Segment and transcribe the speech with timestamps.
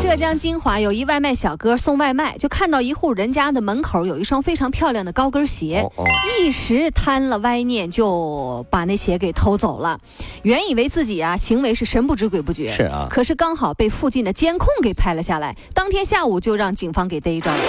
[0.00, 6.04] 浙江金华，有一外卖小哥送外卖，就看到一户人家的门口有一双非常漂亮的高跟鞋，哦哦
[6.40, 10.00] 一时贪了歪念，就把那鞋给偷走了。
[10.42, 17.60] 原以为自己啊行为是神不知鬼不觉，是啊可是刚好被附近的监控给拍了下来，当天下午就让警方给逮着了。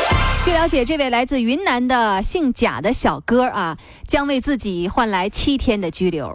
[0.46, 6.34] 据了解，这位来自云南的姓贾的小哥啊，将为自己换来七天的拘留。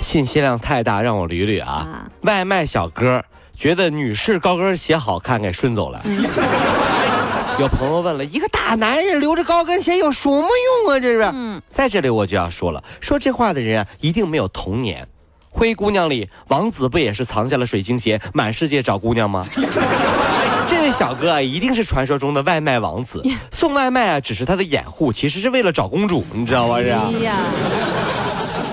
[0.00, 1.72] 信息量太大，让我捋捋啊。
[1.72, 3.22] 啊外卖小哥
[3.56, 6.00] 觉得女士高跟鞋好看，给顺走了。
[7.58, 11.00] 有朋友问了，一个大男人留着高跟鞋有什么用啊？
[11.00, 11.22] 这是。
[11.32, 15.08] 嗯在这里我就要说了，说这话的人啊，一定没有童年。
[15.48, 19.42] 灰姑娘里，王子不也是藏下了水晶鞋，满世界找姑娘吗？
[20.68, 26.76] 这位小哥啊，一定是传说中的外卖王子， 送外卖啊，只是他的掩护，其实是为了找公主，你知道吗？
[26.78, 27.02] 这样。
[27.06, 27.36] 哎呀，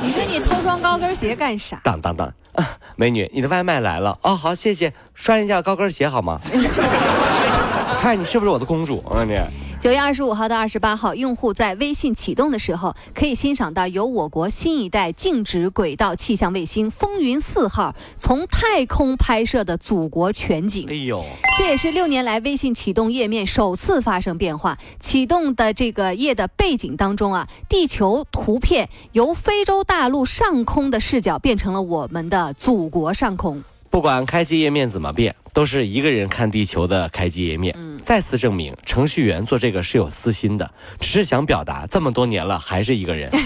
[0.04, 1.80] 你说你偷双高跟鞋干啥？
[1.86, 6.40] 当当当、啊，美女，你的外卖来了哦，好，谢谢，穿一下高跟鞋好吗？
[8.02, 9.36] 看你是不是我的公主啊你？
[9.84, 20.94] 九月二十五号到二十八号，用户在微信启动的时候，可以欣赏到由我国新一代静止轨道气象卫星“风云四号”从太空拍摄的祖国全景哎。
[20.94, 21.22] 呦，
[21.58, 24.78] 这也是六年来微信启动页面首次发生变化。
[25.02, 33.62] 启动的这个页的背景当中啊，地球图片由非洲大陆上空的视角变成了我们的祖国上空。
[33.90, 37.76] 不管开机页面怎么变，都是一个人看地球的开机页面。
[38.04, 43.32] 再次证明，程序员做这个是有私心的，只是想表达这么多年了还是一个人。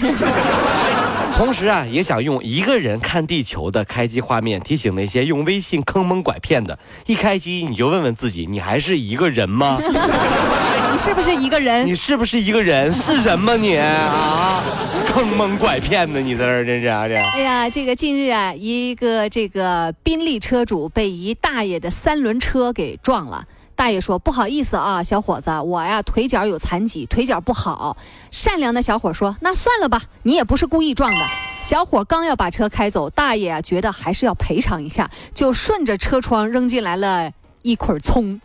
[1.36, 9.78] 同时啊，也想用一个人看地球的开机画面提醒那些用微信坑蒙拐骗的，一开机你就问问自己，你还是一个人吗？
[10.90, 11.86] 你是不是一个人？
[11.86, 12.92] 你是不是一个人？
[12.92, 14.64] 是人吗你啊？
[15.06, 17.14] 坑蒙拐骗的，你在这儿真是啊这。
[17.14, 23.44] 哎呀，这个近日啊，一个这个宾利车主被一大爷的三轮车给撞了。
[23.78, 27.96] 大爷说：“不好意思啊，小伙子，我呀腿脚有残疾，腿脚不好。”
[28.32, 31.24] 善良的小伙说：“那算了吧，你也不是故意撞的。”
[31.62, 37.30] 小伙刚要把车开走，大爷啊觉得还是要赔偿一下，就顺着车窗扔进来了
[37.62, 38.40] 一捆葱，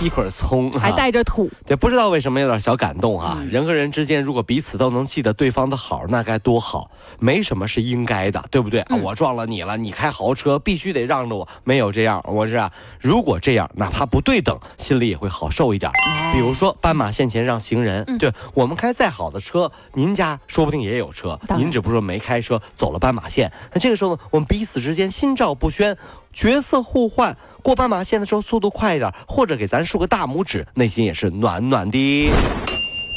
[0.00, 1.50] 一会儿葱，还带着土。
[1.66, 3.42] 对，不知道为什么有点小感动啊。
[3.50, 6.90] 人和人之间如果彼此都能记得对方的好，那该多好。
[7.18, 8.80] 没什么是应该的，对不对？
[8.82, 12.72] 啊我撞了你了，你开豪车必须得让着我，没有这样，我是啊。
[13.00, 15.90] 如果这样，哪怕不对等，心里也会好受一点。
[16.32, 23.52] 比如说斑马线前让行人，对我们开再好的车，您家说不定也有车，您只不过没开车走了斑马线。
[23.72, 25.96] 那这个时候呢，我们彼此之间心照不宣，
[26.38, 32.30] 角色互换，过斑马线的时候速度快一点，或者给咱竖个大拇指，内心也是暖暖的。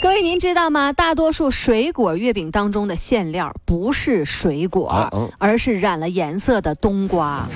[0.02, 0.92] 各位，您知道吗？
[0.92, 7.48] 大多数水果月饼当中的馅料不是水果，啊嗯而是染了颜色的冬瓜。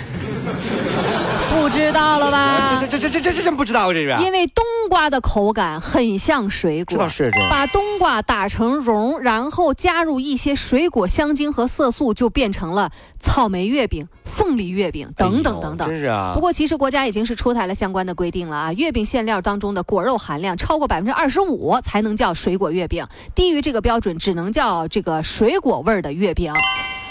[1.55, 2.77] 不知道了吧？
[2.81, 4.23] 这这这这这这真不知道这是。
[4.23, 15.87] 因为冬瓜的口感很像水果，这倒是这把冬瓜打成蓉，然后加入一些水果香精和色素，就变成了草莓月饼、凤梨月饼等等等等。
[15.87, 16.31] 哎真是啊。
[16.33, 26.53] 不过，其实国家已经是出台了相关的规定了啊，月饼馅料当中的果肉含量超过百分之二十五才能叫水果月饼，低于这个标准只能叫这个水果味儿的月饼。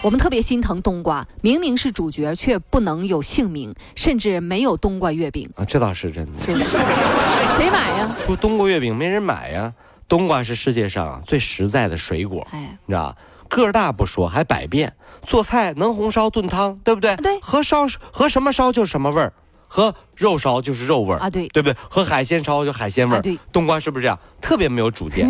[0.04, 6.41] 我们特别心疼冬瓜，明明是主角，却不能有姓名，甚至没有冬瓜月饼，啊，这倒是真的。
[7.56, 8.14] 谁买呀？
[8.19, 9.72] 出冬瓜月饼没人买呀。
[10.06, 13.16] 冬瓜是世界上啊最实在的水果，哎，你知道吧？
[13.48, 17.16] 个儿大不说，还百变，做菜能红烧炖汤，对不对？
[17.16, 19.32] 对和烧和什么烧就是什么味儿，
[19.74, 21.76] 和肉烧就是肉味儿啊对对不对？
[21.90, 24.16] 和海鲜烧就海鲜味儿、啊对冬瓜是不是这样？
[24.40, 25.28] 特别没有主见。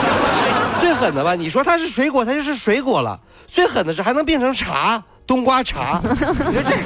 [0.80, 3.20] 最狠的吧，你说它是水果，它就是水果了。
[3.46, 6.00] 最狠的是还能变成茶，冬瓜茶。
[6.02, 6.76] 你说这，这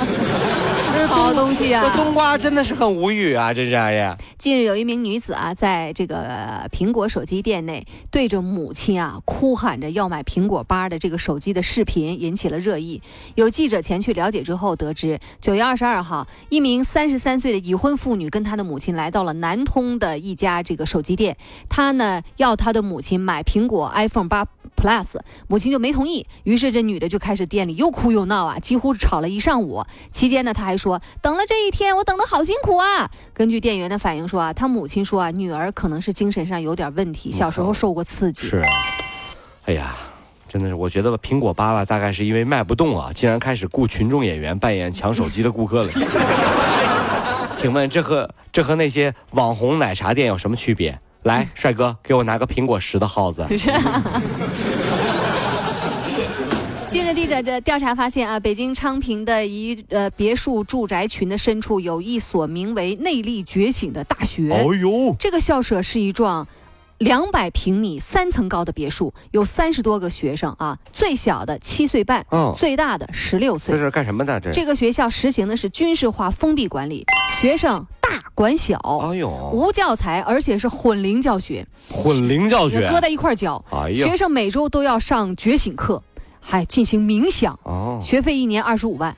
[1.07, 4.17] 好东西啊这冬瓜真的是很无语啊，这是哎呀。
[4.37, 13.01] 近日有一名女子啊，在这个呃苹果手机店内对着母亲啊哭喊着要买苹果八的这个手机的视频引起了热议。
[13.35, 21.37] 有记者前去了解之后得知，九月二十二号，一名三十三岁的已婚妇女跟她的母亲来到了南通的一家这个手机店，
[21.69, 24.47] 她呢要她的母亲买苹果 iPhone 八
[24.79, 29.83] Plus，母亲就没同意，于是这女的就开始店里又哭又闹啊，几乎吵了一上午。
[30.13, 33.11] 期间呢，她还说等了这一天，我等的好辛苦啊。
[33.35, 38.47] 根据店员的反映说啊，她母亲说啊，女儿可能是精神上有点问题，小时候受过刺激。
[38.47, 38.71] 是啊，
[39.65, 39.97] 哎呀，
[40.47, 45.89] 真的是，我觉得，苹果八吧，大概是因为卖不动啊，竟然开始雇群众演员扮演抢手机的顾客了。
[47.51, 51.01] 请问这和这和那些网红奶茶店有什么区别？
[51.25, 53.45] 来，帅哥，给我拿个苹果十的耗子。
[56.99, 64.51] 近日，记者的调查发现啊，北京昌平的一呃别墅住宅群的深处有一所名为“内力觉醒”的大学。
[64.51, 66.45] 哦呦，这个校舍是一幢
[66.99, 73.81] 两百平米、三层高的别墅，有三十多个学生啊，最小的七岁半，嗯最大的十六岁这。
[73.81, 74.41] 是干什么的？
[74.41, 77.07] 这这个学校实行的是军事化封闭管理，
[77.41, 83.65] 学生大管小，哎呦，无教材，而且是混龄教学，混龄教学，搁在一块儿教。
[83.71, 86.03] 哎呀学，生每周都要上觉醒课，
[86.51, 89.15] 还进行冥想，哦，学费一年二十五万，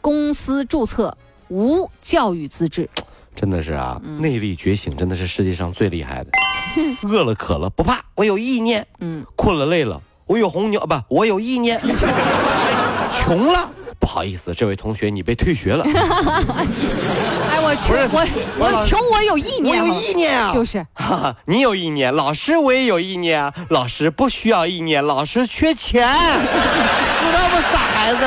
[0.00, 2.90] 公司注册，无教育资质。
[3.36, 6.30] 真的是啊，嗯内力觉醒真的是世界上最厉害的。
[7.08, 11.78] 饿了渴了不怕，我有意念；嗯，困了累了，我有红牛，啊不，我有意念。
[13.14, 13.70] 穷了，
[14.02, 15.84] 不好意思，这位同学你被退学了。
[17.48, 18.26] 哎，我穷，是我
[18.58, 26.02] 我求我有意我有，意念啊，就是哈哈，你有意念，老师我也有意念啊，老师不需要意念，老师缺钱，
[27.22, 28.24] 知道不，傻孩子，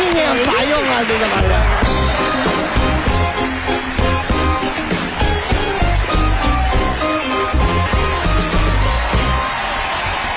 [0.00, 1.04] 意念有啥用啊？
[1.06, 1.85] 这个玩意儿。